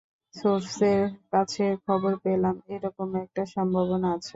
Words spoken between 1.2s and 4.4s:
কাছে খবর পেলাম এরকম একটা সম্ভাবনা আছে।